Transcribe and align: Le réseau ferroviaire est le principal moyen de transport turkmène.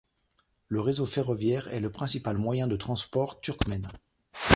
Le 0.67 0.81
réseau 0.81 1.05
ferroviaire 1.05 1.67
est 1.67 1.79
le 1.79 1.91
principal 1.91 2.35
moyen 2.39 2.65
de 2.65 2.75
transport 2.75 3.39
turkmène. 3.39 3.87